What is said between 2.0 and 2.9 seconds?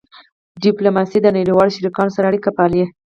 سره اړیکې پالي.